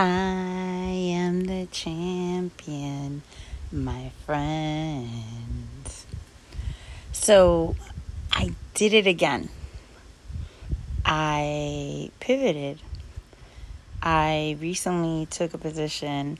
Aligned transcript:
I 0.00 1.10
am 1.16 1.46
the 1.46 1.66
champion, 1.72 3.22
my 3.72 4.12
friends. 4.24 6.06
So 7.10 7.74
I 8.30 8.54
did 8.74 8.92
it 8.92 9.08
again. 9.08 9.48
I 11.04 12.12
pivoted. 12.20 12.78
I 14.00 14.56
recently 14.60 15.26
took 15.26 15.52
a 15.54 15.58
position 15.58 16.38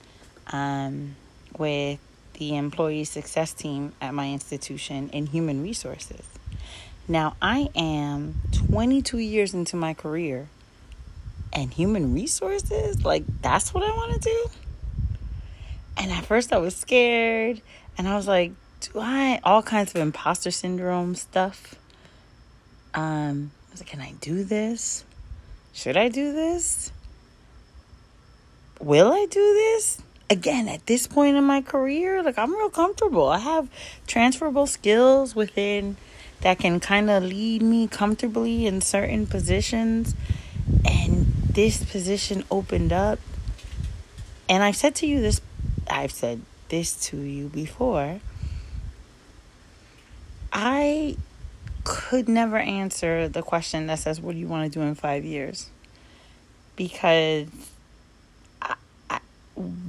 um, 0.52 1.16
with 1.58 1.98
the 2.34 2.56
employee 2.56 3.02
success 3.02 3.52
team 3.52 3.92
at 4.00 4.14
my 4.14 4.30
institution 4.30 5.08
in 5.08 5.26
human 5.26 5.64
resources. 5.64 6.24
Now, 7.08 7.34
I 7.42 7.70
am 7.74 8.36
22 8.52 9.18
years 9.18 9.52
into 9.52 9.74
my 9.74 9.94
career 9.94 10.46
and 11.52 11.72
human 11.72 12.14
resources? 12.14 13.04
Like, 13.04 13.24
that's 13.42 13.72
what 13.74 13.82
I 13.82 13.90
want 13.90 14.20
to 14.22 14.28
do? 14.28 14.46
And 15.96 16.12
at 16.12 16.24
first, 16.24 16.52
I 16.52 16.58
was 16.58 16.76
scared, 16.76 17.60
and 17.96 18.08
I 18.08 18.16
was 18.16 18.28
like, 18.28 18.52
do 18.80 19.00
I 19.00 19.40
all 19.42 19.62
kinds 19.62 19.94
of 19.94 20.00
imposter 20.00 20.50
syndrome 20.50 21.14
stuff? 21.14 21.74
Um, 22.94 23.50
I 23.68 23.72
was 23.72 23.80
like, 23.80 23.88
can 23.88 24.00
I 24.00 24.12
do 24.20 24.44
this? 24.44 25.04
Should 25.72 25.96
I 25.96 26.08
do 26.08 26.32
this? 26.32 26.92
Will 28.80 29.12
I 29.12 29.26
do 29.28 29.40
this? 29.40 30.00
Again, 30.30 30.68
at 30.68 30.86
this 30.86 31.06
point 31.06 31.36
in 31.36 31.44
my 31.44 31.62
career, 31.62 32.22
like 32.22 32.38
I'm 32.38 32.54
real 32.54 32.70
comfortable. 32.70 33.28
I 33.28 33.38
have 33.38 33.68
transferable 34.06 34.66
skills 34.66 35.34
within 35.34 35.96
that 36.40 36.58
can 36.58 36.78
kind 36.80 37.10
of 37.10 37.24
lead 37.24 37.62
me 37.62 37.88
comfortably 37.88 38.66
in 38.66 38.80
certain 38.80 39.26
positions. 39.26 40.14
And 40.84 41.27
this 41.58 41.82
position 41.82 42.44
opened 42.52 42.92
up, 42.92 43.18
and 44.48 44.62
I've 44.62 44.76
said 44.76 44.94
to 44.96 45.08
you 45.08 45.20
this, 45.20 45.40
I've 45.90 46.12
said 46.12 46.42
this 46.68 46.94
to 47.08 47.16
you 47.16 47.48
before. 47.48 48.20
I 50.52 51.16
could 51.82 52.28
never 52.28 52.58
answer 52.58 53.28
the 53.28 53.42
question 53.42 53.88
that 53.88 53.98
says, 53.98 54.20
What 54.20 54.34
do 54.34 54.38
you 54.38 54.46
want 54.46 54.72
to 54.72 54.78
do 54.78 54.84
in 54.84 54.94
five 54.94 55.24
years? 55.24 55.68
Because 56.76 57.48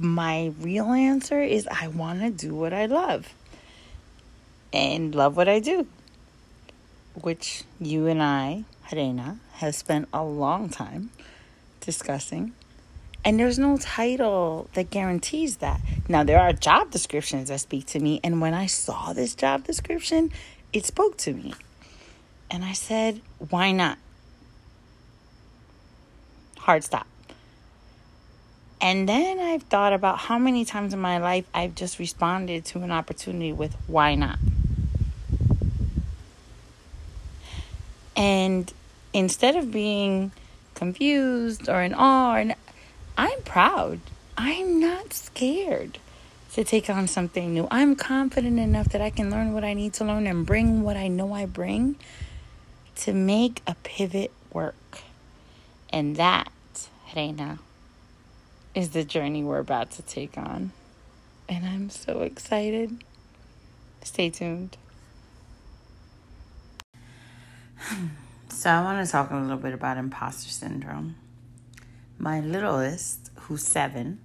my 0.00 0.52
real 0.58 0.86
answer 0.86 1.40
is, 1.40 1.68
I 1.70 1.86
want 1.86 2.18
to 2.18 2.30
do 2.30 2.52
what 2.52 2.72
I 2.72 2.86
love 2.86 3.32
and 4.72 5.14
love 5.14 5.36
what 5.36 5.48
I 5.48 5.60
do, 5.60 5.86
which 7.14 7.62
you 7.78 8.08
and 8.08 8.20
I, 8.20 8.64
Helena, 8.82 9.38
have 9.52 9.76
spent 9.76 10.08
a 10.12 10.24
long 10.24 10.68
time 10.68 11.10
discussing. 11.80 12.52
And 13.24 13.38
there's 13.38 13.58
no 13.58 13.76
title 13.76 14.68
that 14.74 14.90
guarantees 14.90 15.58
that. 15.58 15.80
Now, 16.08 16.24
there 16.24 16.40
are 16.40 16.52
job 16.52 16.90
descriptions 16.90 17.48
that 17.48 17.60
speak 17.60 17.86
to 17.86 18.00
me. 18.00 18.20
And 18.24 18.40
when 18.40 18.54
I 18.54 18.66
saw 18.66 19.12
this 19.12 19.34
job 19.34 19.64
description, 19.64 20.32
it 20.72 20.86
spoke 20.86 21.18
to 21.18 21.34
me. 21.34 21.52
And 22.50 22.64
I 22.64 22.72
said, 22.72 23.20
why 23.50 23.72
not? 23.72 23.98
Hard 26.58 26.82
stop. 26.82 27.06
And 28.80 29.06
then 29.06 29.38
I've 29.38 29.64
thought 29.64 29.92
about 29.92 30.18
how 30.18 30.38
many 30.38 30.64
times 30.64 30.94
in 30.94 31.00
my 31.00 31.18
life 31.18 31.44
I've 31.52 31.74
just 31.74 31.98
responded 31.98 32.64
to 32.66 32.80
an 32.80 32.90
opportunity 32.90 33.52
with, 33.52 33.76
why 33.86 34.14
not? 34.14 34.38
And 38.16 38.72
instead 39.12 39.56
of 39.56 39.70
being 39.70 40.32
confused 40.80 41.68
or 41.68 41.82
in 41.82 41.92
awe. 41.92 42.36
And 42.36 42.54
I'm 43.18 43.42
proud. 43.42 44.00
I'm 44.38 44.80
not 44.80 45.12
scared 45.12 45.98
to 46.54 46.64
take 46.64 46.88
on 46.88 47.06
something 47.06 47.52
new. 47.52 47.68
I'm 47.70 47.94
confident 47.94 48.58
enough 48.58 48.88
that 48.88 49.02
I 49.02 49.10
can 49.10 49.30
learn 49.30 49.52
what 49.52 49.62
I 49.62 49.74
need 49.74 49.92
to 49.94 50.06
learn 50.06 50.26
and 50.26 50.46
bring 50.46 50.82
what 50.82 50.96
I 50.96 51.08
know 51.08 51.34
I 51.34 51.44
bring 51.44 51.96
to 52.96 53.12
make 53.12 53.60
a 53.66 53.74
pivot 53.82 54.32
work. 54.54 55.02
And 55.90 56.16
that, 56.16 56.50
Reina, 57.14 57.58
is 58.74 58.88
the 58.90 59.04
journey 59.04 59.44
we're 59.44 59.58
about 59.58 59.90
to 59.92 60.02
take 60.02 60.38
on. 60.38 60.72
And 61.46 61.66
I'm 61.66 61.90
so 61.90 62.22
excited. 62.22 63.04
Stay 64.02 64.30
tuned. 64.30 64.78
So, 68.52 68.68
I 68.68 68.82
want 68.82 69.06
to 69.06 69.10
talk 69.10 69.30
a 69.30 69.36
little 69.36 69.56
bit 69.56 69.72
about 69.72 69.96
imposter 69.96 70.50
syndrome. 70.50 71.14
My 72.18 72.40
littlest, 72.40 73.30
who's 73.36 73.62
seven, 73.62 74.20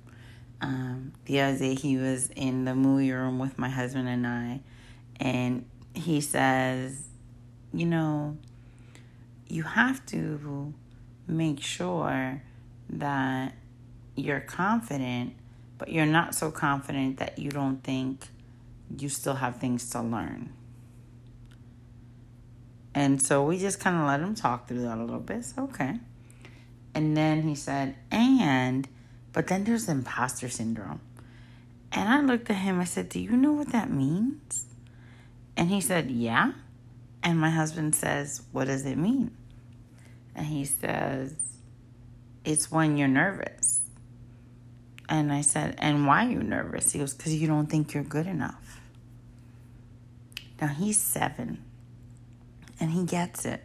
um, 0.61 1.13
the 1.25 1.39
other 1.41 1.57
day 1.59 1.75
he 1.75 1.97
was 1.97 2.31
in 2.35 2.65
the 2.65 2.73
movie 2.73 3.11
room 3.11 3.37
with 3.37 3.59
my 3.59 3.69
husband 3.69 4.09
and 4.09 4.25
I, 4.25 4.61
and 5.19 5.65
he 5.93 6.21
says, 6.21 7.07
You 7.71 7.85
know, 7.85 8.37
you 9.47 9.61
have 9.61 10.03
to 10.07 10.73
make 11.27 11.61
sure 11.61 12.41
that 12.89 13.53
you're 14.15 14.41
confident, 14.41 15.35
but 15.77 15.89
you're 15.89 16.07
not 16.07 16.33
so 16.33 16.49
confident 16.49 17.17
that 17.17 17.37
you 17.37 17.51
don't 17.51 17.83
think 17.83 18.25
you 18.97 19.07
still 19.07 19.35
have 19.35 19.57
things 19.57 19.87
to 19.91 20.01
learn. 20.01 20.51
And 22.95 23.21
so 23.21 23.43
we 23.43 23.59
just 23.59 23.81
kind 23.81 23.97
of 23.97 24.07
let 24.07 24.21
him 24.21 24.35
talk 24.35 24.69
through 24.69 24.83
that 24.83 24.97
a 24.97 25.01
little 25.03 25.19
bit. 25.19 25.43
So, 25.43 25.63
okay. 25.63 25.99
And 26.93 27.15
then 27.15 27.43
he 27.43 27.53
said, 27.53 27.95
and, 28.09 28.87
but 29.33 29.47
then 29.47 29.65
there's 29.65 29.89
imposter 29.89 30.47
syndrome. 30.47 31.01
And 31.91 32.07
I 32.07 32.21
looked 32.21 32.49
at 32.49 32.55
him, 32.55 32.79
I 32.79 32.85
said, 32.85 33.09
Do 33.09 33.19
you 33.19 33.35
know 33.35 33.51
what 33.51 33.69
that 33.73 33.91
means? 33.91 34.65
And 35.57 35.69
he 35.69 35.81
said, 35.81 36.09
Yeah. 36.09 36.53
And 37.21 37.39
my 37.39 37.49
husband 37.49 37.95
says, 37.95 38.41
What 38.51 38.65
does 38.65 38.85
it 38.85 38.97
mean? 38.97 39.31
And 40.33 40.45
he 40.45 40.65
says, 40.65 41.33
It's 42.43 42.71
when 42.71 42.97
you're 42.97 43.07
nervous. 43.07 43.81
And 45.07 45.31
I 45.31 45.41
said, 45.41 45.75
And 45.77 46.07
why 46.07 46.25
are 46.25 46.29
you 46.29 46.43
nervous? 46.43 46.91
He 46.91 46.99
goes, 46.99 47.13
Because 47.13 47.35
you 47.35 47.47
don't 47.47 47.67
think 47.67 47.93
you're 47.93 48.03
good 48.03 48.27
enough. 48.27 48.81
Now 50.59 50.67
he's 50.67 50.99
seven 50.99 51.63
and 52.79 52.91
he 52.91 53.03
gets 53.03 53.45
it. 53.45 53.63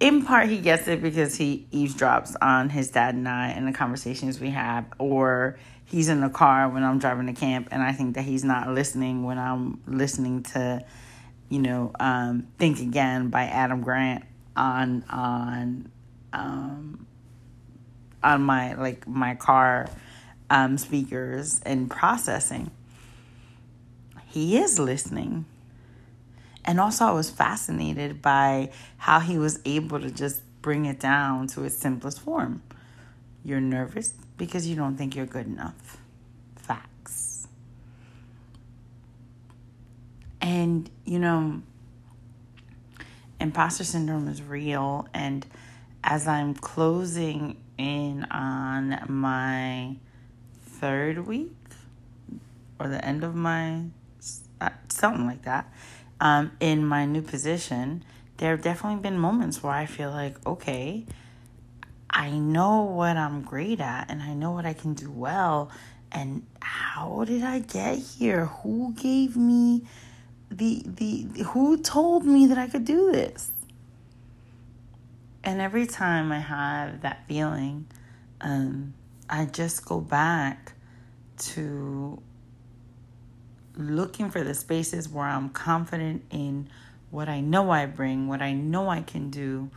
In 0.00 0.24
part, 0.24 0.48
he 0.48 0.58
gets 0.58 0.88
it 0.88 1.00
because 1.00 1.36
he 1.36 1.66
eavesdrops 1.72 2.34
on 2.42 2.70
his 2.70 2.90
dad 2.90 3.14
and 3.14 3.28
I 3.28 3.48
and 3.48 3.68
the 3.68 3.72
conversations 3.72 4.40
we 4.40 4.50
have, 4.50 4.84
or 4.98 5.58
he's 5.84 6.08
in 6.08 6.20
the 6.20 6.28
car 6.28 6.68
when 6.68 6.82
I'm 6.82 6.98
driving 6.98 7.26
to 7.26 7.32
camp, 7.32 7.68
and 7.70 7.82
I 7.82 7.92
think 7.92 8.16
that 8.16 8.22
he's 8.22 8.42
not 8.42 8.68
listening 8.68 9.22
when 9.22 9.38
I'm 9.38 9.80
listening 9.86 10.42
to, 10.54 10.84
you 11.48 11.60
know, 11.60 11.92
um, 12.00 12.48
"Think 12.58 12.80
Again" 12.80 13.28
by 13.28 13.44
Adam 13.44 13.80
Grant 13.80 14.24
on 14.56 15.04
on 15.08 15.92
um, 16.32 17.06
on 18.24 18.42
my 18.42 18.74
like 18.74 19.06
my 19.06 19.36
car 19.36 19.88
um, 20.50 20.78
speakers 20.78 21.60
and 21.64 21.90
processing. 21.90 22.70
He 24.26 24.56
is 24.56 24.78
listening 24.78 25.44
and 26.64 26.78
also, 26.78 27.04
I 27.04 27.12
was 27.12 27.28
fascinated 27.30 28.22
by 28.22 28.70
how 28.98 29.20
he 29.20 29.38
was 29.38 29.58
able 29.64 30.00
to 30.00 30.10
just 30.10 30.42
bring 30.62 30.86
it 30.86 31.00
down 31.00 31.48
to 31.48 31.64
its 31.64 31.76
simplest 31.76 32.20
form. 32.20 32.62
You're 33.44 33.60
nervous 33.60 34.14
because 34.36 34.66
you 34.66 34.76
don't 34.76 34.96
think 34.96 35.16
you're 35.16 35.26
good 35.26 35.46
enough. 35.46 35.98
Facts. 36.56 37.48
And, 40.40 40.88
you 41.04 41.18
know, 41.18 41.62
imposter 43.40 43.82
syndrome 43.82 44.28
is 44.28 44.40
real. 44.40 45.08
And 45.12 45.44
as 46.04 46.28
I'm 46.28 46.54
closing 46.54 47.60
in 47.76 48.24
on 48.30 49.04
my 49.08 49.96
third 50.64 51.26
week 51.26 51.56
or 52.78 52.88
the 52.88 53.04
end 53.04 53.24
of 53.24 53.34
my 53.34 53.82
uh, 54.60 54.70
something 54.88 55.26
like 55.26 55.42
that 55.42 55.72
um, 56.22 56.52
in 56.60 56.86
my 56.86 57.04
new 57.04 57.20
position, 57.20 58.04
there 58.36 58.52
have 58.52 58.62
definitely 58.62 59.00
been 59.00 59.18
moments 59.18 59.60
where 59.60 59.72
I 59.72 59.86
feel 59.86 60.10
like, 60.12 60.36
okay, 60.46 61.04
I 62.08 62.30
know 62.30 62.82
what 62.82 63.16
I'm 63.16 63.42
great 63.42 63.80
at 63.80 64.08
and 64.08 64.22
I 64.22 64.32
know 64.32 64.52
what 64.52 64.64
I 64.64 64.72
can 64.72 64.94
do 64.94 65.10
well. 65.10 65.72
And 66.12 66.46
how 66.60 67.24
did 67.24 67.42
I 67.42 67.58
get 67.58 67.98
here? 67.98 68.46
Who 68.46 68.94
gave 68.94 69.36
me 69.36 69.82
the 70.48 70.84
the 70.86 71.42
who 71.42 71.78
told 71.78 72.24
me 72.24 72.46
that 72.46 72.58
I 72.58 72.68
could 72.68 72.84
do 72.84 73.10
this? 73.10 73.50
And 75.42 75.60
every 75.60 75.88
time 75.88 76.30
I 76.30 76.38
have 76.38 77.00
that 77.00 77.26
feeling, 77.26 77.86
um, 78.40 78.94
I 79.28 79.46
just 79.46 79.84
go 79.84 80.00
back 80.00 80.74
to 81.38 82.22
looking 83.76 84.30
for 84.30 84.42
the 84.42 84.54
spaces 84.54 85.08
where 85.08 85.26
I'm 85.26 85.48
confident 85.50 86.24
in 86.30 86.68
what 87.10 87.28
I 87.28 87.40
know 87.40 87.70
I 87.70 87.86
bring, 87.86 88.28
what 88.28 88.42
I 88.42 88.52
know 88.52 88.88
I 88.88 89.02
can 89.02 89.30
do, 89.30 89.70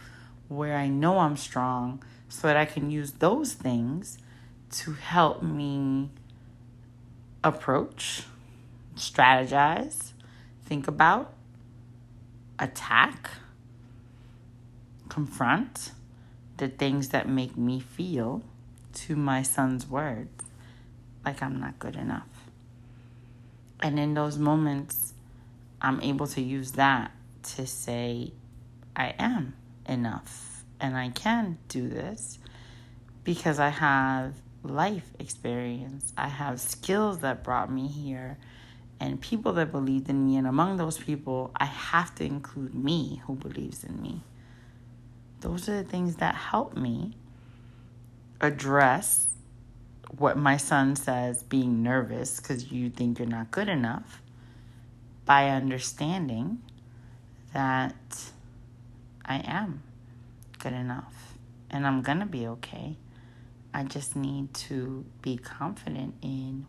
where 0.47 0.77
I 0.77 0.87
know 0.87 1.19
I'm 1.19 1.37
strong, 1.37 2.03
so 2.29 2.47
that 2.47 2.57
I 2.57 2.65
can 2.65 2.91
use 2.91 3.11
those 3.13 3.53
things 3.53 4.17
to 4.71 4.93
help 4.93 5.41
me 5.43 6.09
approach, 7.43 8.23
strategize, 8.95 10.13
think 10.65 10.87
about, 10.87 11.33
attack, 12.57 13.29
confront 15.09 15.91
the 16.57 16.67
things 16.67 17.09
that 17.09 17.27
make 17.27 17.57
me 17.57 17.79
feel 17.79 18.41
to 18.93 19.15
my 19.15 19.41
son's 19.41 19.87
words 19.87 20.43
like 21.25 21.41
I'm 21.41 21.59
not 21.59 21.79
good 21.79 21.95
enough. 21.95 22.34
And 23.85 23.99
in 23.99 24.15
those 24.15 24.39
moments, 24.39 25.13
I'm 25.79 26.01
able 26.01 26.25
to 26.29 26.41
use 26.41 26.71
that 26.71 27.11
to 27.55 27.67
say, 27.67 28.33
I 28.95 29.13
am 29.19 29.53
enough 29.87 30.63
and 30.79 30.97
I 30.97 31.09
can 31.09 31.59
do 31.67 31.87
this 31.87 32.39
because 33.23 33.59
I 33.59 33.69
have 33.69 34.33
life 34.63 35.11
experience. 35.19 36.13
I 36.17 36.29
have 36.29 36.59
skills 36.59 37.19
that 37.19 37.43
brought 37.43 37.71
me 37.71 37.87
here 37.87 38.39
and 38.99 39.21
people 39.21 39.53
that 39.53 39.71
believed 39.71 40.09
in 40.09 40.25
me. 40.25 40.37
And 40.37 40.47
among 40.47 40.77
those 40.77 40.97
people, 40.97 41.51
I 41.55 41.65
have 41.65 42.15
to 42.15 42.23
include 42.23 42.73
me 42.73 43.21
who 43.27 43.35
believes 43.35 43.83
in 43.83 44.01
me. 44.01 44.23
Those 45.41 45.69
are 45.69 45.83
the 45.83 45.87
things 45.87 46.15
that 46.15 46.33
help 46.33 46.75
me 46.75 47.13
address 48.41 49.27
what 50.17 50.37
my 50.37 50.57
son 50.57 50.95
says 50.95 51.43
being 51.43 51.83
nervous 51.83 52.39
because 52.39 52.71
you 52.71 52.89
think 52.89 53.19
you're 53.19 53.27
not 53.27 53.51
good 53.51 53.69
enough 53.69 54.21
by 55.25 55.49
understanding 55.49 56.61
that 57.53 57.95
I 59.25 59.37
am 59.45 59.81
good 60.59 60.73
enough 60.73 61.37
and 61.69 61.85
I'm 61.87 62.01
going 62.01 62.19
to 62.19 62.25
be 62.25 62.47
okay. 62.47 62.97
I 63.73 63.83
just 63.83 64.15
need 64.15 64.53
to 64.53 65.05
be 65.21 65.37
confident 65.37 66.15
in 66.21 66.65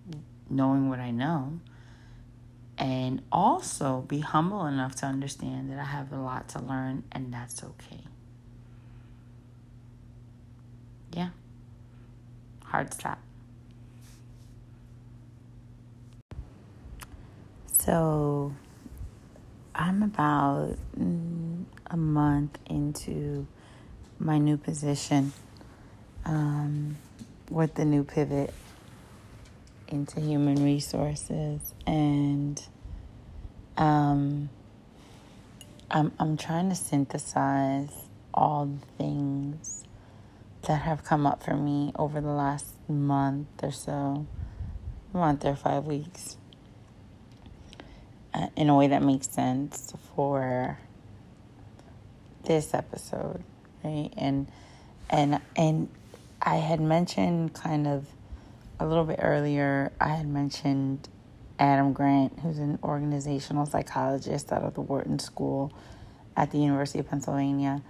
knowing 0.48 0.88
what 0.88 0.98
I 0.98 1.10
know 1.10 1.60
and 2.78 3.22
also 3.30 4.02
be 4.02 4.20
humble 4.20 4.66
enough 4.66 4.96
to 4.96 5.06
understand 5.06 5.70
that 5.70 5.78
I 5.78 5.84
have 5.84 6.12
a 6.12 6.18
lot 6.18 6.48
to 6.50 6.60
learn 6.60 7.04
and 7.12 7.32
that's 7.32 7.62
okay. 7.62 8.00
Yeah. 11.12 11.30
Hard 12.64 12.92
stop. 12.92 13.18
So 17.86 18.52
I'm 19.72 20.02
about 20.02 20.76
mm, 20.98 21.66
a 21.86 21.96
month 21.96 22.58
into 22.66 23.46
my 24.18 24.38
new 24.38 24.56
position 24.56 25.32
um, 26.24 26.96
with 27.48 27.76
the 27.76 27.84
new 27.84 28.02
pivot 28.02 28.52
into 29.86 30.20
human 30.20 30.64
resources. 30.64 31.60
And 31.86 32.60
um, 33.76 34.50
I'm 35.88 36.10
I'm 36.18 36.36
trying 36.36 36.68
to 36.70 36.74
synthesize 36.74 37.92
all 38.34 38.66
the 38.66 38.86
things 38.98 39.84
that 40.62 40.80
have 40.80 41.04
come 41.04 41.24
up 41.24 41.44
for 41.44 41.54
me 41.54 41.92
over 41.94 42.20
the 42.20 42.32
last 42.32 42.66
month 42.88 43.46
or 43.62 43.70
so, 43.70 44.26
month 45.12 45.44
or 45.44 45.54
five 45.54 45.84
weeks, 45.84 46.36
Uh, 48.36 48.48
in 48.54 48.68
a 48.68 48.76
way 48.76 48.88
that 48.88 49.02
makes 49.02 49.28
sense 49.28 49.94
for 50.14 50.78
this 52.44 52.74
episode, 52.74 53.42
right? 53.82 54.10
And 54.16 54.46
and 55.08 55.40
and 55.56 55.88
I 56.42 56.56
had 56.56 56.80
mentioned 56.80 57.54
kind 57.54 57.86
of 57.86 58.06
a 58.78 58.86
little 58.86 59.04
bit 59.04 59.20
earlier. 59.22 59.90
I 60.00 60.08
had 60.08 60.28
mentioned 60.28 61.08
Adam 61.58 61.94
Grant, 61.94 62.38
who's 62.40 62.58
an 62.58 62.78
organizational 62.82 63.64
psychologist 63.64 64.52
out 64.52 64.62
of 64.62 64.74
the 64.74 64.82
Wharton 64.82 65.18
School 65.18 65.72
at 66.36 66.50
the 66.50 66.58
University 66.58 66.98
of 66.98 67.08
Pennsylvania 67.08 67.82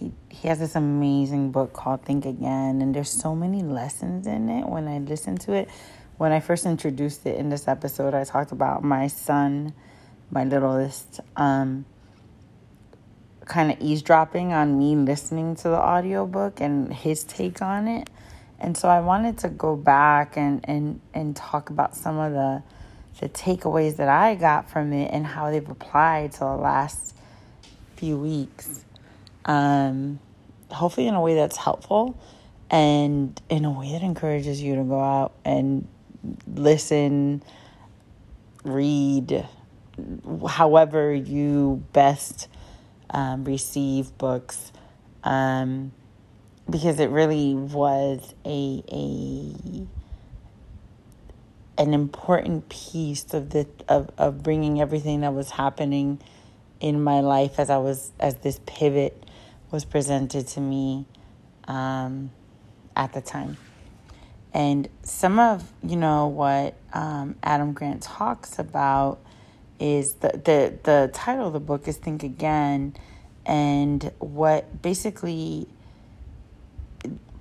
he 0.00 0.12
he 0.30 0.48
has 0.48 0.58
this 0.58 0.74
amazing 0.74 1.52
book 1.52 1.72
called 1.72 2.02
Think 2.02 2.24
Again, 2.24 2.80
and 2.80 2.94
there's 2.94 3.10
so 3.10 3.36
many 3.36 3.62
lessons 3.62 4.26
in 4.26 4.48
it. 4.48 4.66
When 4.66 4.88
I 4.88 4.98
listen 4.98 5.36
to 5.38 5.52
it, 5.52 5.68
when 6.16 6.32
I 6.32 6.40
first 6.40 6.64
introduced 6.64 7.26
it 7.26 7.36
in 7.36 7.50
this 7.50 7.68
episode, 7.68 8.14
I 8.14 8.24
talked 8.24 8.50
about 8.50 8.82
my 8.82 9.06
son, 9.06 9.74
my 10.30 10.44
littlest, 10.44 11.20
um, 11.36 11.84
kind 13.46 13.72
of 13.72 13.80
eavesdropping 13.80 14.52
on 14.52 14.78
me 14.78 14.94
listening 14.94 15.56
to 15.56 15.64
the 15.64 15.78
audiobook 15.78 16.60
and 16.60 16.92
his 16.92 17.24
take 17.24 17.60
on 17.62 17.88
it. 17.88 18.08
And 18.58 18.76
so 18.76 18.88
I 18.88 19.00
wanted 19.00 19.38
to 19.38 19.48
go 19.48 19.74
back 19.74 20.36
and, 20.36 20.60
and, 20.68 21.00
and 21.14 21.34
talk 21.34 21.70
about 21.70 21.96
some 21.96 22.18
of 22.18 22.32
the 22.32 22.62
the 23.20 23.28
takeaways 23.28 23.96
that 23.96 24.08
I 24.08 24.34
got 24.34 24.70
from 24.70 24.94
it 24.94 25.10
and 25.12 25.26
how 25.26 25.50
they've 25.50 25.68
applied 25.68 26.32
to 26.32 26.38
the 26.38 26.56
last 26.56 27.14
few 27.96 28.16
weeks 28.16 28.82
um, 29.44 30.18
hopefully 30.70 31.06
in 31.06 31.14
a 31.14 31.20
way 31.20 31.34
that's 31.34 31.56
helpful 31.56 32.18
and 32.70 33.40
in 33.48 33.64
a 33.64 33.70
way 33.70 33.92
that 33.92 34.02
encourages 34.02 34.62
you 34.62 34.76
to 34.76 34.84
go 34.84 35.00
out 35.00 35.32
and 35.44 35.88
listen, 36.54 37.42
read, 38.64 39.46
however 40.48 41.14
you 41.14 41.84
best 41.92 42.48
um, 43.10 43.44
receive 43.44 44.16
books. 44.18 44.72
Um, 45.22 45.92
because 46.68 47.00
it 47.00 47.10
really 47.10 47.54
was 47.54 48.34
a 48.44 48.82
a 48.92 49.86
an 51.82 51.94
important 51.94 52.68
piece 52.68 53.32
of 53.34 53.50
the 53.50 53.66
of, 53.88 54.10
of 54.18 54.42
bringing 54.42 54.80
everything 54.80 55.22
that 55.22 55.34
was 55.34 55.50
happening 55.50 56.20
in 56.78 57.02
my 57.02 57.20
life 57.20 57.58
as 57.58 57.70
I 57.70 57.78
was 57.78 58.12
as 58.20 58.36
this 58.36 58.60
pivot 58.66 59.24
was 59.70 59.84
presented 59.84 60.46
to 60.48 60.60
me 60.60 61.06
um, 61.66 62.30
at 62.96 63.12
the 63.12 63.20
time. 63.20 63.56
And 64.52 64.88
some 65.04 65.38
of, 65.38 65.70
you 65.82 65.96
know, 65.96 66.26
what 66.26 66.74
um, 66.92 67.36
Adam 67.42 67.72
Grant 67.72 68.02
talks 68.02 68.58
about 68.58 69.20
is 69.80 70.14
the, 70.14 70.28
the, 70.28 70.78
the 70.82 71.10
title 71.12 71.48
of 71.48 71.52
the 71.54 71.60
book 71.60 71.88
is 71.88 71.96
Think 71.96 72.22
Again. 72.22 72.94
And 73.46 74.12
what 74.18 74.82
basically 74.82 75.66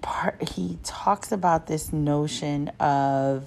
part, 0.01 0.49
he 0.49 0.79
talks 0.83 1.31
about 1.31 1.67
this 1.67 1.93
notion 1.93 2.69
of 2.79 3.45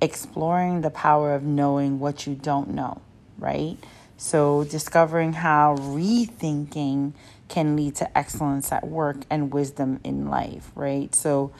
exploring 0.00 0.82
the 0.82 0.90
power 0.90 1.34
of 1.34 1.42
knowing 1.42 1.98
what 1.98 2.26
you 2.26 2.34
don't 2.34 2.70
know, 2.70 3.00
right? 3.38 3.76
So, 4.16 4.64
discovering 4.64 5.32
how 5.32 5.76
rethinking 5.76 7.12
can 7.48 7.76
lead 7.76 7.94
to 7.96 8.18
excellence 8.18 8.70
at 8.72 8.86
work 8.86 9.16
and 9.30 9.52
wisdom 9.52 10.00
in 10.04 10.28
life, 10.28 10.70
right? 10.74 11.14
So, 11.14 11.52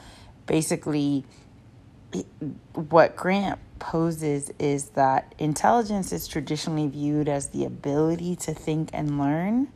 basically, 0.45 1.23
what 2.73 3.15
Grant 3.15 3.59
poses 3.79 4.51
is 4.59 4.89
that 4.89 5.33
intelligence 5.37 6.11
is 6.11 6.27
traditionally 6.27 6.87
viewed 6.87 7.29
as 7.29 7.49
the 7.49 7.65
ability 7.65 8.35
to 8.35 8.53
think 8.53 8.89
and 8.93 9.19
learn. 9.19 9.69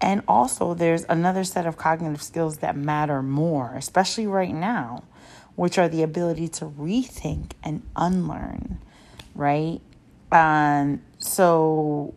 And 0.00 0.22
also, 0.28 0.74
there's 0.74 1.04
another 1.08 1.44
set 1.44 1.66
of 1.66 1.76
cognitive 1.76 2.22
skills 2.22 2.58
that 2.58 2.76
matter 2.76 3.22
more, 3.22 3.74
especially 3.76 4.26
right 4.26 4.54
now, 4.54 5.04
which 5.54 5.78
are 5.78 5.88
the 5.88 6.02
ability 6.02 6.48
to 6.48 6.66
rethink 6.66 7.52
and 7.62 7.82
unlearn, 7.96 8.78
right? 9.34 9.80
Um, 10.30 11.02
so, 11.18 12.14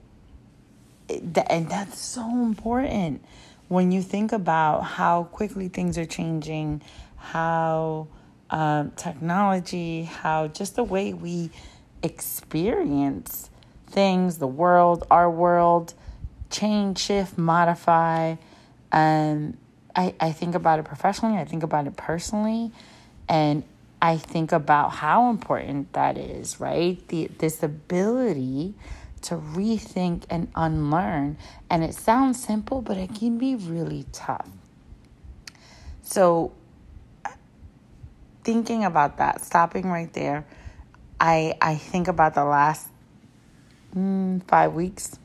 and 1.09 1.69
that's 1.69 1.99
so 1.99 2.29
important 2.29 3.23
when 3.69 3.91
you 3.91 4.01
think 4.01 4.31
about 4.31 4.81
how 4.81 5.23
quickly 5.23 5.67
things 5.69 5.97
are 5.97 6.05
changing, 6.05 6.81
how 7.17 8.07
um, 8.49 8.91
technology, 8.91 10.03
how 10.03 10.47
just 10.47 10.75
the 10.75 10.83
way 10.83 11.13
we 11.13 11.51
experience 12.01 13.49
things, 13.87 14.37
the 14.37 14.47
world, 14.47 15.05
our 15.11 15.29
world, 15.29 15.93
change, 16.49 16.99
shift, 16.99 17.37
modify. 17.37 18.35
And 18.91 19.57
I, 19.95 20.13
I 20.19 20.31
think 20.31 20.55
about 20.55 20.79
it 20.79 20.85
professionally, 20.85 21.37
I 21.37 21.45
think 21.45 21.63
about 21.63 21.87
it 21.87 21.95
personally, 21.95 22.71
and 23.27 23.63
I 24.01 24.17
think 24.17 24.51
about 24.51 24.93
how 24.93 25.29
important 25.29 25.93
that 25.93 26.17
is, 26.17 26.59
right? 26.59 27.05
The, 27.09 27.27
this 27.37 27.61
ability 27.61 28.75
to 29.23 29.35
rethink 29.35 30.23
and 30.29 30.49
unlearn. 30.55 31.37
And 31.69 31.83
it 31.83 31.93
sounds 31.93 32.41
simple, 32.41 32.81
but 32.81 32.97
it 32.97 33.13
can 33.13 33.37
be 33.37 33.55
really 33.55 34.05
tough. 34.13 34.47
So, 36.01 36.53
thinking 38.49 38.83
about 38.83 39.17
that, 39.17 39.45
stopping 39.45 39.91
right 39.91 40.11
there, 40.13 40.43
I, 41.19 41.53
I 41.61 41.75
think 41.75 42.07
about 42.07 42.33
the 42.33 42.43
last 42.43 42.87
mm, 43.95 44.41
five 44.47 44.73
weeks 44.73 45.19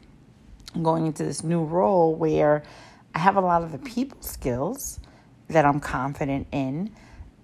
going 0.83 1.07
into 1.07 1.25
this 1.25 1.43
new 1.43 1.65
role 1.65 2.15
where 2.15 2.65
I 3.15 3.21
have 3.21 3.37
a 3.37 3.41
lot 3.41 3.63
of 3.63 3.73
the 3.73 3.79
people 3.79 4.21
skills 4.21 5.01
that 5.49 5.65
I'm 5.65 5.81
confident 5.81 6.49
in 6.53 6.91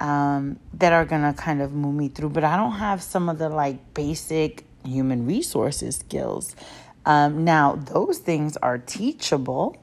um, 0.01 0.59
that 0.75 0.93
are 0.93 1.07
gonna 1.07 1.33
kind 1.33 1.63
of 1.63 1.73
move 1.73 1.95
me 1.95 2.09
through. 2.09 2.29
But 2.29 2.45
I 2.45 2.59
don't 2.59 2.73
have 2.73 3.03
some 3.03 3.31
of 3.31 3.39
the 3.39 3.49
like 3.49 3.95
basic 3.95 4.67
human 4.85 5.25
resources 5.25 5.97
skills. 5.97 6.55
Um, 7.07 7.43
now, 7.45 7.77
those 7.77 8.19
things 8.19 8.59
are 8.59 8.77
teachable, 8.77 9.83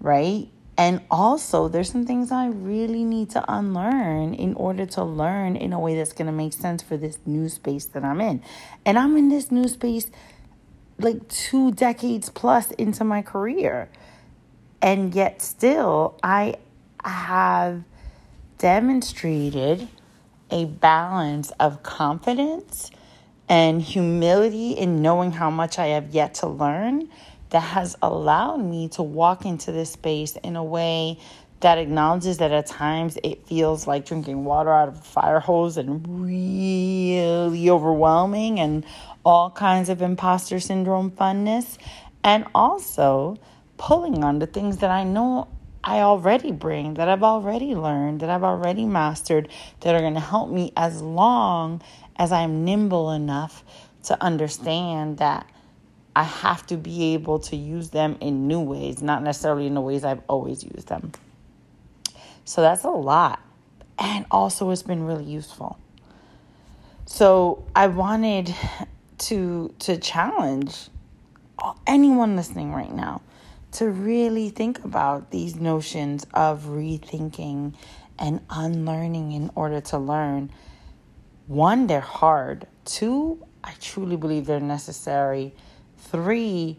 right? 0.00 0.48
And 0.78 1.00
also, 1.10 1.68
there's 1.68 1.90
some 1.90 2.04
things 2.04 2.30
I 2.30 2.48
really 2.48 3.02
need 3.02 3.30
to 3.30 3.44
unlearn 3.48 4.34
in 4.34 4.52
order 4.54 4.84
to 4.86 5.04
learn 5.04 5.56
in 5.56 5.72
a 5.72 5.80
way 5.80 5.96
that's 5.96 6.12
going 6.12 6.26
to 6.26 6.32
make 6.32 6.52
sense 6.52 6.82
for 6.82 6.98
this 6.98 7.18
new 7.24 7.48
space 7.48 7.86
that 7.86 8.04
I'm 8.04 8.20
in. 8.20 8.42
And 8.84 8.98
I'm 8.98 9.16
in 9.16 9.30
this 9.30 9.50
new 9.50 9.68
space 9.68 10.10
like 10.98 11.28
two 11.28 11.72
decades 11.72 12.28
plus 12.28 12.72
into 12.72 13.04
my 13.04 13.22
career. 13.22 13.88
And 14.82 15.14
yet, 15.14 15.40
still, 15.40 16.18
I 16.22 16.56
have 17.02 17.84
demonstrated 18.58 19.88
a 20.50 20.66
balance 20.66 21.50
of 21.52 21.82
confidence 21.82 22.90
and 23.48 23.80
humility 23.80 24.72
in 24.72 25.02
knowing 25.02 25.32
how 25.32 25.50
much 25.50 25.78
I 25.78 25.86
have 25.88 26.10
yet 26.14 26.34
to 26.34 26.48
learn 26.48 27.08
that 27.50 27.60
has 27.60 27.96
allowed 28.02 28.58
me 28.58 28.88
to 28.90 29.02
walk 29.02 29.44
into 29.44 29.72
this 29.72 29.92
space 29.92 30.36
in 30.36 30.56
a 30.56 30.64
way 30.64 31.18
that 31.60 31.78
acknowledges 31.78 32.38
that 32.38 32.52
at 32.52 32.66
times 32.66 33.18
it 33.22 33.46
feels 33.46 33.86
like 33.86 34.04
drinking 34.04 34.44
water 34.44 34.72
out 34.72 34.88
of 34.88 34.98
a 34.98 35.02
fire 35.02 35.40
hose 35.40 35.76
and 35.78 36.06
really 36.22 37.70
overwhelming 37.70 38.60
and 38.60 38.84
all 39.24 39.50
kinds 39.50 39.88
of 39.88 40.02
imposter 40.02 40.60
syndrome 40.60 41.10
funness. 41.10 41.78
And 42.22 42.44
also 42.54 43.38
pulling 43.78 44.22
on 44.22 44.38
the 44.38 44.46
things 44.46 44.78
that 44.78 44.90
I 44.90 45.04
know 45.04 45.48
I 45.82 46.00
already 46.00 46.50
bring, 46.50 46.94
that 46.94 47.08
I've 47.08 47.22
already 47.22 47.74
learned, 47.74 48.20
that 48.20 48.28
I've 48.28 48.42
already 48.42 48.84
mastered, 48.84 49.48
that 49.80 49.94
are 49.94 50.00
going 50.00 50.14
to 50.14 50.20
help 50.20 50.50
me 50.50 50.72
as 50.76 51.00
long 51.00 51.80
as 52.16 52.32
I'm 52.32 52.64
nimble 52.64 53.12
enough 53.12 53.64
to 54.04 54.20
understand 54.22 55.18
that 55.18 55.48
I 56.16 56.22
have 56.22 56.66
to 56.68 56.78
be 56.78 57.12
able 57.12 57.40
to 57.40 57.56
use 57.56 57.90
them 57.90 58.16
in 58.22 58.48
new 58.48 58.62
ways, 58.62 59.02
not 59.02 59.22
necessarily 59.22 59.66
in 59.66 59.74
the 59.74 59.82
ways 59.82 60.02
I've 60.02 60.22
always 60.28 60.64
used 60.64 60.88
them. 60.88 61.12
So 62.46 62.62
that's 62.62 62.84
a 62.84 62.88
lot. 62.88 63.42
And 63.98 64.24
also, 64.30 64.70
it's 64.70 64.82
been 64.82 65.04
really 65.04 65.24
useful. 65.24 65.78
So 67.04 67.66
I 67.76 67.88
wanted 67.88 68.54
to 69.18 69.74
to 69.80 69.98
challenge 69.98 70.88
anyone 71.86 72.34
listening 72.34 72.72
right 72.72 72.92
now 72.92 73.20
to 73.72 73.90
really 73.90 74.48
think 74.48 74.82
about 74.84 75.30
these 75.30 75.56
notions 75.56 76.26
of 76.32 76.64
rethinking 76.64 77.74
and 78.18 78.40
unlearning 78.48 79.32
in 79.32 79.50
order 79.54 79.82
to 79.82 79.98
learn. 79.98 80.50
One, 81.46 81.86
they're 81.86 82.00
hard. 82.00 82.66
Two, 82.86 83.44
I 83.62 83.74
truly 83.82 84.16
believe 84.16 84.46
they're 84.46 84.60
necessary. 84.60 85.54
Three, 85.98 86.78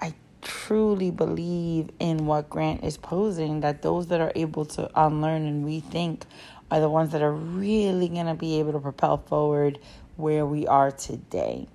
I 0.00 0.14
truly 0.40 1.10
believe 1.10 1.90
in 1.98 2.26
what 2.26 2.48
Grant 2.48 2.84
is 2.84 2.96
posing 2.96 3.60
that 3.60 3.82
those 3.82 4.08
that 4.08 4.20
are 4.20 4.32
able 4.34 4.64
to 4.66 4.90
unlearn 4.94 5.46
and 5.46 5.66
rethink 5.66 6.22
are 6.70 6.80
the 6.80 6.88
ones 6.88 7.12
that 7.12 7.22
are 7.22 7.32
really 7.32 8.08
going 8.08 8.26
to 8.26 8.34
be 8.34 8.58
able 8.58 8.72
to 8.72 8.80
propel 8.80 9.18
forward 9.18 9.78
where 10.16 10.46
we 10.46 10.66
are 10.66 10.90
today. 10.90 11.68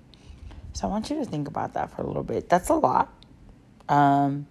So 0.72 0.86
I 0.86 0.90
want 0.90 1.10
you 1.10 1.16
to 1.16 1.24
think 1.24 1.48
about 1.48 1.74
that 1.74 1.94
for 1.94 2.02
a 2.02 2.06
little 2.06 2.22
bit. 2.22 2.48
That's 2.48 2.68
a 2.68 2.74
lot 2.74 3.12
um, 3.88 4.46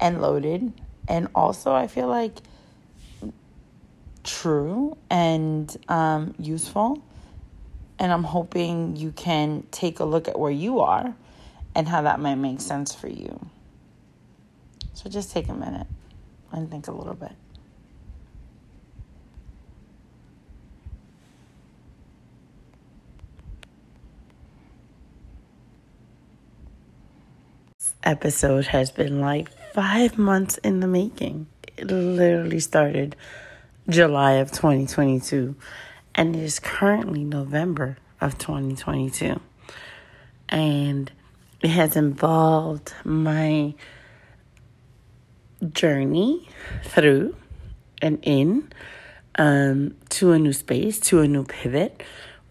and 0.00 0.20
loaded. 0.20 0.72
And 1.08 1.28
also, 1.34 1.72
I 1.72 1.86
feel 1.86 2.08
like 2.08 2.38
true 4.24 4.96
and 5.08 5.74
um, 5.88 6.34
useful. 6.38 7.02
And 7.98 8.12
I'm 8.12 8.24
hoping 8.24 8.96
you 8.96 9.12
can 9.12 9.66
take 9.70 10.00
a 10.00 10.04
look 10.04 10.28
at 10.28 10.38
where 10.38 10.50
you 10.50 10.80
are 10.80 11.14
and 11.74 11.88
how 11.88 12.02
that 12.02 12.20
might 12.20 12.34
make 12.34 12.60
sense 12.60 12.94
for 12.94 13.08
you. 13.08 13.48
So 14.92 15.08
just 15.08 15.30
take 15.30 15.48
a 15.48 15.54
minute 15.54 15.86
and 16.52 16.70
think 16.70 16.88
a 16.88 16.92
little 16.92 17.14
bit. 17.14 17.32
episode 28.06 28.66
has 28.66 28.90
been 28.90 29.20
like 29.20 29.50
five 29.74 30.16
months 30.16 30.56
in 30.58 30.80
the 30.80 30.86
making. 30.86 31.46
It 31.76 31.90
literally 31.90 32.60
started 32.60 33.16
July 33.88 34.34
of 34.34 34.52
2022 34.52 35.56
and 36.16 36.34
it 36.34 36.42
is 36.42 36.58
currently 36.58 37.22
November 37.22 37.98
of 38.20 38.38
2022. 38.38 39.38
And 40.48 41.12
it 41.62 41.68
has 41.68 41.94
involved 41.94 42.94
my 43.04 43.74
journey 45.72 46.48
through 46.84 47.36
and 48.00 48.18
in 48.22 48.72
um, 49.36 49.94
to 50.08 50.32
a 50.32 50.38
new 50.38 50.52
space, 50.52 50.98
to 51.00 51.20
a 51.20 51.28
new 51.28 51.44
pivot 51.44 52.02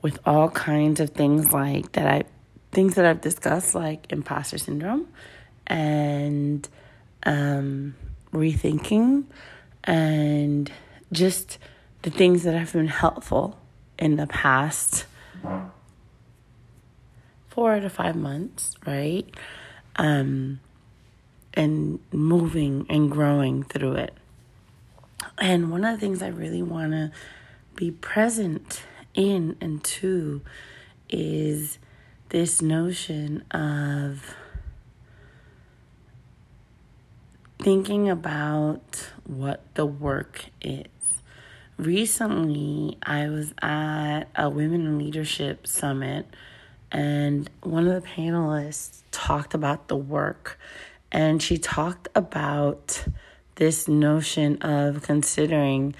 with 0.01 0.19
all 0.25 0.49
kinds 0.49 0.99
of 0.99 1.09
things 1.09 1.51
like 1.51 1.91
that 1.93 2.07
I 2.07 2.23
things 2.71 2.95
that 2.95 3.05
I've 3.05 3.21
discussed 3.21 3.73
like 3.73 4.11
imposter 4.11 4.57
syndrome 4.57 5.07
and 5.65 6.67
um, 7.23 7.95
rethinking 8.33 9.23
and 9.85 10.69
just 11.11 11.57
the 12.05 12.11
things 12.11 12.43
that 12.43 12.53
have 12.53 12.71
been 12.71 12.87
helpful 12.87 13.57
in 13.97 14.15
the 14.15 14.27
past 14.27 15.07
four 17.47 17.79
to 17.79 17.89
five 17.89 18.15
months, 18.15 18.75
right? 18.85 19.27
Um, 19.95 20.59
and 21.55 21.97
moving 22.11 22.85
and 22.91 23.09
growing 23.09 23.63
through 23.63 23.93
it. 23.93 24.13
And 25.39 25.71
one 25.71 25.83
of 25.83 25.95
the 25.95 25.99
things 25.99 26.21
I 26.21 26.27
really 26.27 26.61
want 26.61 26.91
to 26.91 27.11
be 27.75 27.89
present 27.89 28.83
in 29.15 29.57
and 29.59 29.83
to 29.85 30.41
is 31.09 31.79
this 32.29 32.61
notion 32.61 33.43
of 33.49 34.35
thinking 37.57 38.07
about 38.07 39.09
what 39.23 39.63
the 39.73 39.87
work 39.87 40.45
is. 40.61 40.85
Recently, 41.77 42.97
I 43.03 43.27
was 43.27 43.53
at 43.61 44.25
a 44.33 44.49
Women 44.49 44.85
in 44.85 44.97
Leadership 44.97 45.67
Summit, 45.67 46.25
and 46.89 47.49
one 47.63 47.85
of 47.85 48.01
the 48.01 48.07
panelists 48.07 49.01
talked 49.11 49.53
about 49.53 49.89
the 49.89 49.97
work, 49.97 50.57
and 51.11 51.43
she 51.43 51.57
talked 51.57 52.07
about 52.15 53.03
this 53.55 53.89
notion 53.89 54.61
of 54.61 55.01
considering 55.01 55.95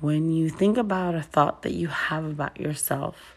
when 0.00 0.30
you 0.30 0.48
think 0.48 0.76
about 0.76 1.16
a 1.16 1.22
thought 1.22 1.62
that 1.62 1.72
you 1.72 1.88
have 1.88 2.24
about 2.24 2.60
yourself, 2.60 3.34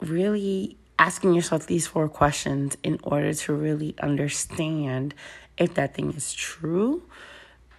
really 0.00 0.76
asking 1.00 1.34
yourself 1.34 1.66
these 1.66 1.84
four 1.84 2.08
questions 2.08 2.76
in 2.84 3.00
order 3.02 3.34
to 3.34 3.52
really 3.52 3.96
understand 4.00 5.14
if 5.58 5.74
that 5.74 5.96
thing 5.96 6.12
is 6.12 6.32
true 6.32 7.02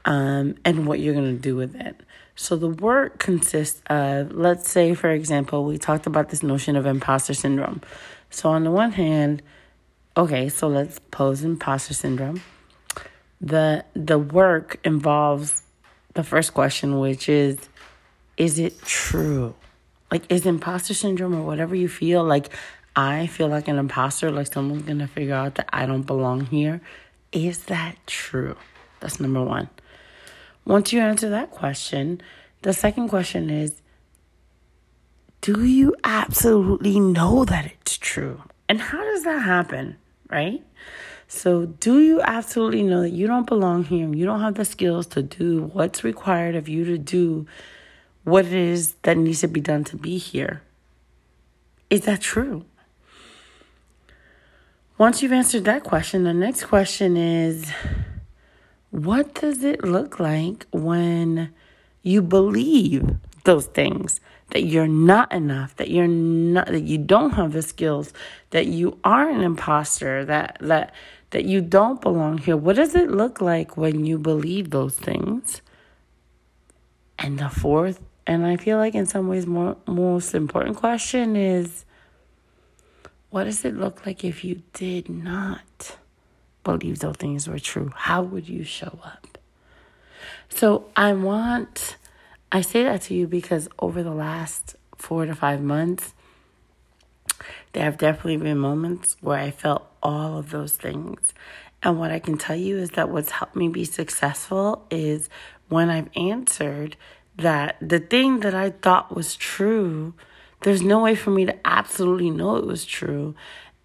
um, 0.04 0.56
and 0.66 0.86
what 0.86 1.00
you're 1.00 1.14
going 1.14 1.34
to 1.34 1.42
do 1.42 1.56
with 1.56 1.74
it. 1.74 2.02
So 2.36 2.56
the 2.56 2.70
work 2.70 3.20
consists 3.20 3.82
of, 3.88 4.32
let's 4.32 4.70
say, 4.70 4.96
for 4.96 5.10
example, 5.10 5.66
we 5.66 5.78
talked 5.78 6.08
about 6.08 6.30
this 6.30 6.42
notion 6.42 6.76
of 6.76 6.86
imposter 6.86 7.34
syndrome. 7.34 7.82
So 8.30 8.50
on 8.50 8.64
the 8.64 8.72
one 8.72 8.92
hand, 8.92 9.44
okay, 10.18 10.50
so 10.50 10.68
let's 10.68 11.00
pose 11.12 11.44
imposter 11.44 11.94
syndrome. 11.94 12.42
The 13.40 13.86
the 13.94 14.18
work 14.18 14.80
involves 14.84 15.64
the 16.14 16.24
first 16.24 16.54
question, 16.54 17.00
which 17.00 17.30
is, 17.30 17.58
is 18.38 18.58
it 18.58 18.82
true? 18.84 19.54
Like, 20.12 20.32
is 20.32 20.46
imposter 20.46 20.94
syndrome 20.94 21.36
or 21.36 21.42
whatever 21.42 21.76
you 21.76 21.90
feel 21.90 22.24
like? 22.24 22.50
I 22.96 23.26
feel 23.28 23.48
like 23.48 23.68
an 23.68 23.80
imposter, 23.80 24.32
like 24.32 24.54
someone's 24.54 24.84
gonna 24.84 25.08
figure 25.08 25.34
out 25.34 25.56
that 25.56 25.68
I 25.74 25.86
don't 25.86 26.04
belong 26.04 26.46
here. 26.46 26.82
Is 27.32 27.66
that 27.66 27.96
true? 28.06 28.56
That's 29.00 29.20
number 29.20 29.44
one. 29.44 29.70
Once 30.66 30.94
you 30.94 31.02
answer 31.02 31.30
that 31.30 31.52
question, 31.52 32.22
the 32.62 32.74
second 32.74 33.10
question 33.10 33.50
is 33.50 33.82
Do 35.42 35.66
you 35.66 35.96
absolutely 36.04 37.00
know 37.00 37.46
that 37.46 37.66
it's 37.66 37.98
true? 37.98 38.42
And 38.70 38.80
how 38.80 39.04
does 39.04 39.24
that 39.24 39.40
happen, 39.40 39.98
right? 40.30 40.64
So, 41.28 41.66
do 41.66 42.00
you 42.00 42.22
absolutely 42.22 42.84
know 42.84 43.02
that 43.02 43.10
you 43.10 43.28
don't 43.28 43.48
belong 43.48 43.84
here? 43.86 44.14
You 44.14 44.26
don't 44.26 44.42
have 44.42 44.56
the 44.56 44.66
skills 44.66 45.08
to 45.08 45.24
do 45.24 45.72
what's 45.74 46.04
required 46.04 46.56
of 46.56 46.70
you 46.70 46.86
to 46.86 46.98
do 46.98 47.48
what 48.24 48.46
it 48.46 48.54
is 48.54 48.94
that 49.02 49.18
needs 49.18 49.42
to 49.42 49.48
be 49.48 49.60
done 49.60 49.84
to 49.86 49.98
be 49.98 50.18
here? 50.18 50.62
Is 51.90 52.02
that 52.02 52.22
true? 52.22 52.66
Once 54.98 55.22
you've 55.22 55.34
answered 55.34 55.66
that 55.66 55.84
question, 55.84 56.24
the 56.24 56.34
next 56.34 56.66
question 56.66 57.18
is 57.18 57.70
what 58.94 59.34
does 59.34 59.64
it 59.64 59.84
look 59.84 60.20
like 60.20 60.68
when 60.72 61.52
you 62.04 62.22
believe 62.22 63.16
those 63.44 63.66
things? 63.66 64.20
That 64.52 64.66
you're 64.66 64.88
not 64.88 65.32
enough 65.32 65.76
that 65.78 65.90
you're 65.90 66.08
not 66.08 66.68
that 66.68 66.84
you 66.84 67.00
don't 67.00 67.32
have 67.32 67.54
the 67.54 67.64
skills 67.64 68.14
that 68.52 68.68
you 68.68 69.00
are 69.04 69.28
an 69.28 69.42
imposter 69.42 70.24
that 70.26 70.58
that 70.62 70.94
that 71.32 71.46
you 71.46 71.60
don't 71.60 72.00
belong 72.00 72.38
here? 72.38 72.56
What 72.56 72.76
does 72.76 72.94
it 72.94 73.10
look 73.10 73.42
like 73.42 73.78
when 73.78 74.06
you 74.06 74.20
believe 74.20 74.70
those 74.70 74.96
things? 74.96 75.64
And 77.18 77.40
the 77.40 77.50
fourth 77.50 78.00
and 78.26 78.46
i 78.46 78.58
feel 78.58 78.78
like 78.78 78.96
in 78.96 79.06
some 79.06 79.28
ways 79.28 79.46
more 79.46 79.76
most 79.88 80.34
important 80.34 80.78
question 80.78 81.36
is 81.36 81.86
what 83.30 83.46
does 83.46 83.66
it 83.66 83.76
look 83.76 84.06
like 84.06 84.24
if 84.24 84.44
you 84.44 84.62
did 84.74 85.10
not 85.10 85.98
believe 86.64 87.00
those 87.00 87.16
things 87.18 87.48
were 87.48 87.60
true 87.60 87.92
how 87.96 88.22
would 88.22 88.48
you 88.48 88.64
show 88.64 89.00
up 89.04 89.38
so 90.50 90.86
i 90.96 91.12
want 91.14 91.98
I 92.54 92.62
say 92.62 92.84
that 92.84 93.02
to 93.04 93.16
you 93.16 93.26
because 93.26 93.68
over 93.80 94.04
the 94.04 94.14
last 94.14 94.76
four 94.96 95.26
to 95.26 95.34
five 95.34 95.60
months, 95.60 96.14
there 97.72 97.84
have 97.84 97.98
definitely 97.98 98.38
been 98.38 98.60
moments 98.60 99.18
where 99.22 99.40
I 99.40 99.50
felt 99.50 99.88
all 100.04 100.38
of 100.38 100.52
those 100.52 100.76
things. 100.76 101.34
And 101.82 101.98
what 101.98 102.12
I 102.12 102.20
can 102.20 102.38
tell 102.38 102.56
you 102.56 102.78
is 102.78 102.92
that 102.92 103.10
what's 103.10 103.32
helped 103.32 103.56
me 103.56 103.70
be 103.70 103.86
successful 103.86 104.86
is 104.92 105.30
when 105.68 105.90
I've 105.90 106.10
answered 106.16 106.96
that 107.38 107.76
the 107.82 108.00
thing 108.00 108.42
that 108.42 108.54
I 108.54 108.70
thought 108.70 109.16
was 109.16 109.36
true, 109.36 110.14
there's 110.62 110.84
no 110.84 111.00
way 111.00 111.16
for 111.16 111.32
me 111.32 111.46
to 111.46 111.58
absolutely 111.66 112.30
know 112.30 112.58
it 112.58 112.68
was 112.68 112.86
true. 112.86 113.34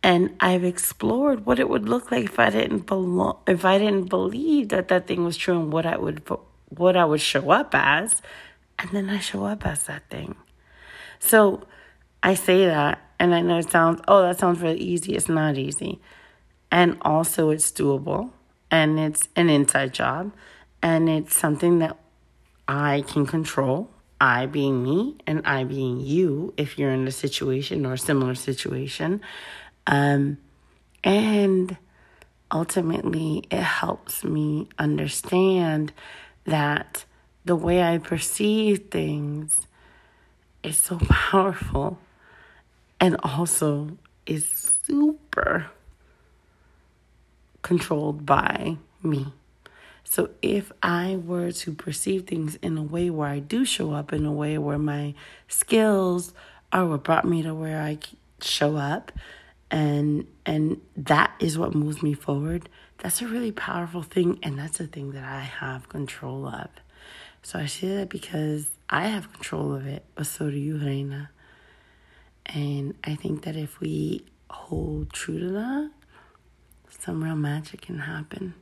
And 0.02 0.36
I've 0.40 0.64
explored 0.64 1.44
what 1.44 1.58
it 1.58 1.68
would 1.68 1.88
look 1.88 2.10
like 2.10 2.24
if 2.24 2.38
I 2.38 2.50
didn't 2.50 2.86
belong, 2.86 3.38
if 3.46 3.64
I 3.64 3.78
didn't 3.78 4.08
believe 4.08 4.68
that 4.68 4.88
that 4.88 5.06
thing 5.06 5.24
was 5.24 5.36
true 5.36 5.58
and 5.58 5.72
what 5.72 5.86
I 5.86 5.96
would 5.96 6.22
what 6.68 6.96
I 6.96 7.04
would 7.04 7.20
show 7.20 7.50
up 7.50 7.74
as 7.74 8.22
and 8.78 8.90
then 8.90 9.10
I 9.10 9.18
show 9.18 9.44
up 9.44 9.66
as 9.66 9.84
that 9.84 10.08
thing. 10.08 10.36
So 11.18 11.66
I 12.22 12.34
say 12.34 12.66
that, 12.66 13.00
and 13.18 13.34
I 13.34 13.40
know 13.40 13.58
it 13.58 13.70
sounds, 13.70 14.00
oh, 14.08 14.22
that 14.22 14.38
sounds 14.38 14.60
really 14.60 14.78
easy. 14.78 15.16
It's 15.16 15.28
not 15.28 15.58
easy. 15.58 16.00
And 16.70 16.98
also, 17.02 17.50
it's 17.50 17.70
doable, 17.70 18.30
and 18.70 18.98
it's 18.98 19.28
an 19.34 19.48
inside 19.48 19.94
job, 19.94 20.32
and 20.82 21.08
it's 21.08 21.36
something 21.36 21.78
that 21.78 21.96
I 22.66 23.04
can 23.06 23.26
control. 23.26 23.90
I 24.20 24.46
being 24.46 24.82
me, 24.82 25.16
and 25.26 25.46
I 25.46 25.64
being 25.64 26.00
you, 26.00 26.52
if 26.56 26.78
you're 26.78 26.90
in 26.90 27.06
a 27.08 27.12
situation 27.12 27.86
or 27.86 27.94
a 27.94 27.98
similar 27.98 28.34
situation. 28.34 29.20
Um, 29.88 30.36
and 31.02 31.76
ultimately, 32.52 33.44
it 33.50 33.62
helps 33.62 34.22
me 34.22 34.68
understand 34.78 35.92
that 36.44 37.06
the 37.44 37.56
way 37.56 37.82
I 37.82 37.96
perceive 37.96 38.90
things 38.90 39.66
is 40.62 40.76
so 40.76 40.98
powerful 41.08 41.98
and 43.00 43.16
also 43.22 43.96
is 44.26 44.74
super 44.86 45.70
controlled 47.62 48.26
by 48.26 48.76
me. 49.02 49.32
So 50.04 50.30
if 50.42 50.70
I 50.82 51.16
were 51.16 51.52
to 51.52 51.72
perceive 51.72 52.26
things 52.26 52.56
in 52.56 52.76
a 52.76 52.82
way 52.82 53.08
where 53.10 53.28
I 53.28 53.38
do 53.38 53.64
show 53.64 53.92
up 53.92 54.12
in 54.12 54.24
a 54.26 54.32
way 54.32 54.58
where 54.58 54.78
my 54.78 55.14
skills 55.48 56.32
are 56.72 56.86
what 56.86 57.04
brought 57.04 57.26
me 57.26 57.42
to 57.42 57.54
where 57.54 57.80
I 57.80 57.98
show 58.40 58.76
up 58.76 59.12
and 59.70 60.26
and 60.46 60.80
that 60.96 61.32
is 61.40 61.58
what 61.58 61.74
moves 61.74 62.02
me 62.02 62.14
forward, 62.14 62.68
that's 62.98 63.20
a 63.22 63.28
really 63.28 63.52
powerful 63.52 64.02
thing 64.02 64.38
and 64.42 64.58
that's 64.58 64.80
a 64.80 64.86
thing 64.86 65.12
that 65.12 65.24
I 65.24 65.40
have 65.40 65.88
control 65.88 66.46
of. 66.46 66.68
So 67.42 67.58
I 67.58 67.66
say 67.66 67.88
that 67.96 68.08
because 68.08 68.70
I 68.90 69.06
have 69.06 69.32
control 69.32 69.74
of 69.74 69.86
it, 69.86 70.04
but 70.14 70.26
so 70.26 70.50
do 70.50 70.56
you, 70.56 70.76
Reina. 70.78 71.30
And 72.46 72.94
I 73.04 73.14
think 73.14 73.42
that 73.42 73.56
if 73.56 73.78
we 73.80 74.24
hold 74.50 75.12
true 75.12 75.38
to 75.38 75.50
that, 75.50 75.90
some 76.88 77.22
real 77.22 77.36
magic 77.36 77.82
can 77.82 77.98
happen. 78.00 78.54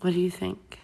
What 0.00 0.14
do 0.14 0.20
you 0.20 0.30
think? 0.30 0.78